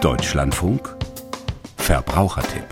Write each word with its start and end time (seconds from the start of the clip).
Deutschlandfunk 0.00 0.96
Verbrauchertipp 1.76 2.62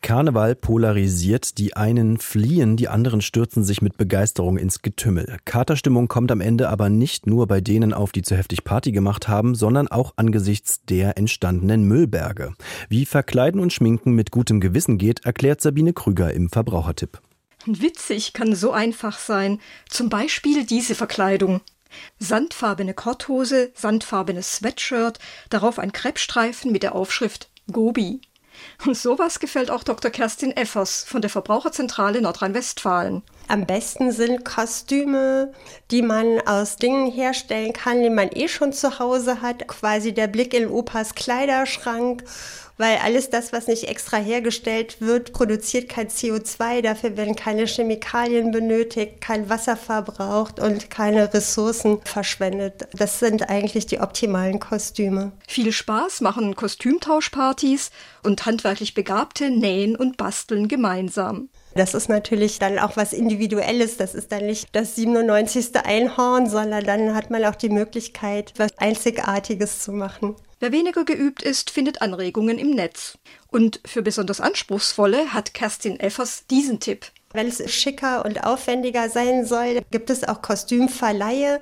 Karneval 0.00 0.54
polarisiert, 0.54 1.58
die 1.58 1.74
einen 1.74 2.18
fliehen, 2.18 2.76
die 2.76 2.86
anderen 2.86 3.20
stürzen 3.20 3.64
sich 3.64 3.82
mit 3.82 3.96
Begeisterung 3.96 4.58
ins 4.58 4.82
Getümmel. 4.82 5.38
Katerstimmung 5.44 6.06
kommt 6.06 6.30
am 6.30 6.40
Ende 6.40 6.68
aber 6.68 6.88
nicht 6.88 7.26
nur 7.26 7.48
bei 7.48 7.60
denen 7.60 7.92
auf, 7.92 8.12
die 8.12 8.22
zu 8.22 8.36
heftig 8.36 8.62
Party 8.62 8.92
gemacht 8.92 9.26
haben, 9.26 9.56
sondern 9.56 9.88
auch 9.88 10.12
angesichts 10.14 10.84
der 10.84 11.18
entstandenen 11.18 11.82
Müllberge. 11.82 12.54
Wie 12.88 13.06
Verkleiden 13.06 13.60
und 13.60 13.72
Schminken 13.72 14.12
mit 14.12 14.30
gutem 14.30 14.60
Gewissen 14.60 14.98
geht, 14.98 15.24
erklärt 15.24 15.60
Sabine 15.60 15.94
Krüger 15.94 16.32
im 16.32 16.48
Verbrauchertipp. 16.48 17.20
Witzig 17.66 18.32
kann 18.32 18.54
so 18.54 18.70
einfach 18.70 19.18
sein. 19.18 19.60
Zum 19.88 20.08
Beispiel 20.08 20.64
diese 20.64 20.94
Verkleidung. 20.94 21.60
Sandfarbene 22.18 22.94
Korthose, 22.94 23.72
sandfarbenes 23.74 24.56
Sweatshirt, 24.56 25.18
darauf 25.50 25.78
ein 25.78 25.92
Kreppstreifen 25.92 26.72
mit 26.72 26.82
der 26.82 26.94
Aufschrift 26.94 27.50
Gobi. 27.70 28.20
Und 28.84 28.96
sowas 28.96 29.40
gefällt 29.40 29.70
auch 29.70 29.82
Dr. 29.82 30.10
Kerstin 30.10 30.52
Effers 30.56 31.04
von 31.04 31.20
der 31.20 31.30
Verbraucherzentrale 31.30 32.20
Nordrhein-Westfalen. 32.20 33.22
Am 33.48 33.66
besten 33.66 34.12
sind 34.12 34.44
Kostüme, 34.44 35.52
die 35.90 36.02
man 36.02 36.40
aus 36.46 36.76
Dingen 36.76 37.10
herstellen 37.10 37.72
kann, 37.72 38.02
die 38.02 38.10
man 38.10 38.30
eh 38.32 38.48
schon 38.48 38.72
zu 38.72 38.98
Hause 38.98 39.42
hat. 39.42 39.68
Quasi 39.68 40.12
der 40.12 40.26
Blick 40.26 40.54
in 40.54 40.68
Opas 40.68 41.14
Kleiderschrank 41.14 42.24
weil 42.82 42.98
alles 42.98 43.30
das, 43.30 43.52
was 43.52 43.68
nicht 43.68 43.84
extra 43.84 44.16
hergestellt 44.16 45.00
wird, 45.00 45.32
produziert 45.32 45.88
kein 45.88 46.08
CO2. 46.08 46.82
Dafür 46.82 47.16
werden 47.16 47.36
keine 47.36 47.66
Chemikalien 47.66 48.50
benötigt, 48.50 49.20
kein 49.20 49.48
Wasser 49.48 49.76
verbraucht 49.76 50.58
und 50.58 50.90
keine 50.90 51.32
Ressourcen 51.32 52.00
verschwendet. 52.04 52.88
Das 52.92 53.20
sind 53.20 53.48
eigentlich 53.48 53.86
die 53.86 54.00
optimalen 54.00 54.58
Kostüme. 54.58 55.32
Viel 55.46 55.70
Spaß 55.70 56.22
machen 56.22 56.56
Kostümtauschpartys 56.56 57.90
und 58.22 58.46
handwerklich 58.46 58.94
Begabte 58.94 59.50
nähen 59.50 59.94
und 59.94 60.16
basteln 60.16 60.66
gemeinsam. 60.66 61.50
Das 61.74 61.94
ist 61.94 62.08
natürlich 62.08 62.58
dann 62.58 62.78
auch 62.78 62.96
was 62.96 63.12
Individuelles. 63.12 63.96
Das 63.96 64.14
ist 64.14 64.32
dann 64.32 64.46
nicht 64.46 64.68
das 64.72 64.94
97. 64.96 65.76
Einhorn, 65.84 66.48
sondern 66.48 66.84
dann 66.84 67.14
hat 67.14 67.30
man 67.30 67.44
auch 67.44 67.54
die 67.54 67.70
Möglichkeit, 67.70 68.52
was 68.56 68.76
Einzigartiges 68.78 69.80
zu 69.80 69.92
machen. 69.92 70.36
Wer 70.60 70.70
weniger 70.70 71.04
geübt 71.04 71.42
ist, 71.42 71.70
findet 71.70 72.02
Anregungen 72.02 72.58
im 72.58 72.70
Netz. 72.70 73.18
Und 73.48 73.80
für 73.84 74.02
besonders 74.02 74.40
Anspruchsvolle 74.40 75.32
hat 75.32 75.54
Kerstin 75.54 75.98
Effers 75.98 76.46
diesen 76.46 76.78
Tipp. 76.78 77.06
Wenn 77.32 77.48
es 77.48 77.72
schicker 77.72 78.24
und 78.24 78.44
aufwendiger 78.44 79.08
sein 79.08 79.46
soll, 79.46 79.80
gibt 79.90 80.10
es 80.10 80.22
auch 80.22 80.42
Kostümverleihe. 80.42 81.60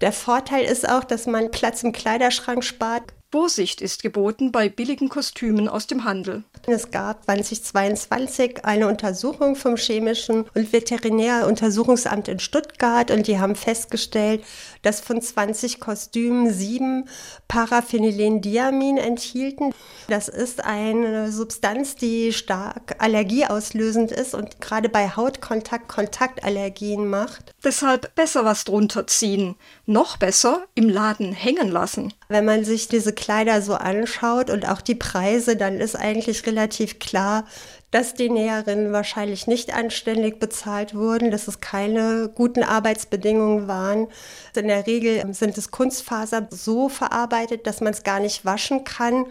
Der 0.00 0.12
Vorteil 0.12 0.64
ist 0.64 0.88
auch, 0.88 1.04
dass 1.04 1.26
man 1.26 1.50
Platz 1.50 1.82
im 1.82 1.92
Kleiderschrank 1.92 2.64
spart. 2.64 3.14
Vorsicht 3.32 3.80
ist 3.80 4.02
geboten 4.02 4.52
bei 4.52 4.68
billigen 4.68 5.08
Kostümen 5.08 5.66
aus 5.66 5.86
dem 5.86 6.04
Handel. 6.04 6.44
Es 6.66 6.90
gab 6.90 7.24
2022 7.24 8.66
eine 8.66 8.86
Untersuchung 8.86 9.56
vom 9.56 9.76
Chemischen 9.76 10.44
und 10.54 10.70
Veterinäruntersuchungsamt 10.70 12.28
in 12.28 12.40
Stuttgart 12.40 13.10
und 13.10 13.26
die 13.26 13.38
haben 13.38 13.56
festgestellt, 13.56 14.44
dass 14.82 15.00
von 15.00 15.20
20 15.20 15.80
Kostümen 15.80 16.52
sieben 16.52 17.08
Paraphenylendiamin 17.48 18.98
enthielten. 18.98 19.72
Das 20.08 20.28
ist 20.28 20.64
eine 20.64 21.32
Substanz, 21.32 21.96
die 21.96 22.32
stark 22.32 22.96
allergieauslösend 22.98 24.12
ist 24.12 24.34
und 24.34 24.60
gerade 24.60 24.88
bei 24.88 25.08
Hautkontakt 25.08 25.88
Kontaktallergien 25.88 27.08
macht. 27.08 27.52
Deshalb 27.64 28.14
besser 28.14 28.44
was 28.44 28.64
drunter 28.64 29.06
ziehen. 29.06 29.56
Noch 29.86 30.16
besser 30.16 30.64
im 30.74 30.88
Laden 30.88 31.32
hängen 31.32 31.70
lassen. 31.70 32.12
Wenn 32.28 32.44
man 32.44 32.64
sich 32.64 32.88
diese 32.88 33.12
Kleider 33.12 33.62
so 33.62 33.74
anschaut 33.74 34.50
und 34.50 34.68
auch 34.68 34.80
die 34.80 34.94
Preise, 34.94 35.56
dann 35.56 35.78
ist 35.78 35.96
eigentlich 35.96 36.46
relativ 36.46 36.98
klar, 36.98 37.46
dass 37.92 38.14
die 38.14 38.30
Näherinnen 38.30 38.92
wahrscheinlich 38.92 39.46
nicht 39.46 39.72
anständig 39.72 40.40
bezahlt 40.40 40.94
wurden, 40.94 41.30
dass 41.30 41.46
es 41.46 41.60
keine 41.60 42.30
guten 42.34 42.64
Arbeitsbedingungen 42.64 43.68
waren. 43.68 44.08
In 44.56 44.68
der 44.68 44.86
Regel 44.86 45.22
sind 45.32 45.56
es 45.56 45.70
Kunstfaser 45.70 46.48
so 46.50 46.88
verarbeitet, 46.88 47.66
dass 47.66 47.80
man 47.80 47.92
es 47.92 48.02
gar 48.02 48.18
nicht 48.18 48.44
waschen 48.44 48.82
kann. 48.82 49.26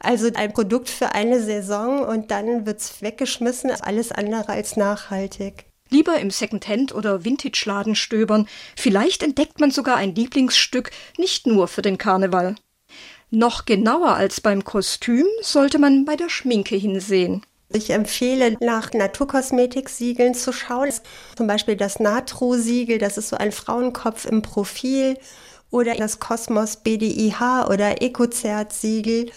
Also 0.00 0.30
ein 0.34 0.52
Produkt 0.52 0.88
für 0.88 1.14
eine 1.14 1.40
Saison 1.40 2.04
und 2.04 2.30
dann 2.30 2.66
wird 2.66 2.80
es 2.80 3.02
weggeschmissen, 3.02 3.70
alles 3.70 4.10
andere 4.10 4.48
als 4.48 4.76
nachhaltig. 4.76 5.66
Lieber 5.90 6.18
im 6.18 6.30
Secondhand- 6.30 6.94
oder 6.94 7.24
Vintage-Laden 7.24 7.94
stöbern. 7.94 8.48
Vielleicht 8.76 9.22
entdeckt 9.22 9.60
man 9.60 9.70
sogar 9.70 9.96
ein 9.96 10.14
Lieblingsstück 10.14 10.90
nicht 11.18 11.46
nur 11.46 11.68
für 11.68 11.82
den 11.82 11.98
Karneval. 11.98 12.56
Noch 13.30 13.66
genauer 13.66 14.14
als 14.14 14.40
beim 14.40 14.64
Kostüm 14.64 15.26
sollte 15.42 15.78
man 15.78 16.04
bei 16.04 16.16
der 16.16 16.28
Schminke 16.28 16.76
hinsehen. 16.76 17.42
Ich 17.68 17.90
empfehle, 17.90 18.56
nach 18.60 18.92
Naturkosmetik-Siegeln 18.92 20.34
zu 20.34 20.52
schauen. 20.52 20.90
Zum 21.36 21.46
Beispiel 21.46 21.76
das 21.76 21.98
Natro-Siegel, 21.98 22.98
das 22.98 23.18
ist 23.18 23.28
so 23.28 23.36
ein 23.36 23.52
Frauenkopf 23.52 24.24
im 24.24 24.42
Profil. 24.42 25.18
Oder 25.70 25.94
das 25.94 26.20
Kosmos 26.20 26.76
BDIH 26.76 27.66
oder 27.68 28.00
Ecozert-Siegel. 28.00 29.30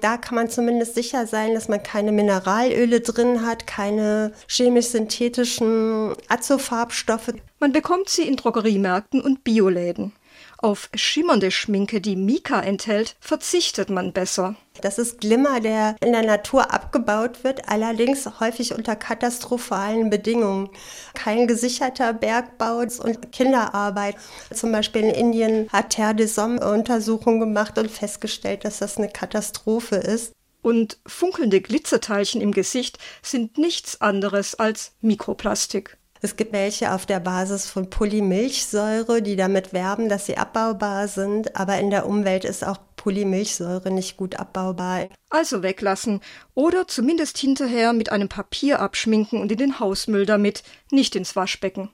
Da 0.00 0.16
kann 0.18 0.34
man 0.34 0.50
zumindest 0.50 0.94
sicher 0.94 1.26
sein, 1.26 1.54
dass 1.54 1.68
man 1.68 1.82
keine 1.82 2.12
Mineralöle 2.12 3.00
drin 3.00 3.46
hat, 3.46 3.66
keine 3.66 4.32
chemisch-synthetischen 4.48 6.14
Azofarbstoffe. 6.28 7.32
Man 7.60 7.72
bekommt 7.72 8.08
sie 8.08 8.22
in 8.22 8.36
Drogeriemärkten 8.36 9.22
und 9.22 9.42
Bioläden. 9.44 10.12
Auf 10.58 10.88
schimmernde 10.94 11.50
Schminke, 11.50 12.00
die 12.00 12.16
Mika 12.16 12.60
enthält, 12.60 13.16
verzichtet 13.20 13.90
man 13.90 14.12
besser. 14.12 14.56
Das 14.80 14.98
ist 14.98 15.20
Glimmer, 15.20 15.60
der 15.60 15.96
in 16.00 16.12
der 16.12 16.24
Natur 16.24 16.72
abgebaut 16.72 17.44
wird, 17.44 17.68
allerdings 17.68 18.28
häufig 18.40 18.74
unter 18.74 18.96
katastrophalen 18.96 20.10
Bedingungen. 20.10 20.70
Kein 21.14 21.46
gesicherter 21.46 22.14
Bergbau 22.14 22.78
und 22.78 23.32
Kinderarbeit. 23.32 24.16
Zum 24.52 24.72
Beispiel 24.72 25.02
in 25.02 25.10
Indien 25.10 25.68
hat 25.72 25.90
Terre 25.90 26.14
des 26.14 26.36
Hommes 26.38 26.64
Untersuchungen 26.64 27.40
gemacht 27.40 27.78
und 27.78 27.90
festgestellt, 27.90 28.64
dass 28.64 28.78
das 28.78 28.96
eine 28.96 29.08
Katastrophe 29.08 29.96
ist. 29.96 30.32
Und 30.62 30.98
funkelnde 31.06 31.60
Glitzerteilchen 31.60 32.40
im 32.40 32.52
Gesicht 32.52 32.98
sind 33.22 33.56
nichts 33.56 34.00
anderes 34.00 34.56
als 34.56 34.92
Mikroplastik. 35.00 35.96
Es 36.22 36.36
gibt 36.36 36.52
welche 36.52 36.92
auf 36.92 37.06
der 37.06 37.20
Basis 37.20 37.66
von 37.66 37.90
Polymilchsäure, 37.90 39.22
die 39.22 39.36
damit 39.36 39.72
werben, 39.72 40.08
dass 40.08 40.26
sie 40.26 40.36
abbaubar 40.36 41.08
sind, 41.08 41.56
aber 41.56 41.78
in 41.78 41.90
der 41.90 42.06
Umwelt 42.06 42.44
ist 42.44 42.66
auch 42.66 42.78
Polymilchsäure 42.96 43.90
nicht 43.90 44.16
gut 44.16 44.36
abbaubar. 44.36 45.08
Also 45.30 45.62
weglassen 45.62 46.20
oder 46.54 46.88
zumindest 46.88 47.38
hinterher 47.38 47.92
mit 47.92 48.10
einem 48.10 48.28
Papier 48.28 48.80
abschminken 48.80 49.40
und 49.40 49.52
in 49.52 49.58
den 49.58 49.78
Hausmüll 49.78 50.26
damit, 50.26 50.62
nicht 50.90 51.14
ins 51.16 51.36
Waschbecken. 51.36 51.90